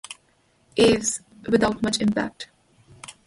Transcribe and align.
Aves, 0.77 1.21
without 1.47 1.83
much 1.83 2.01
impact. 2.01 2.49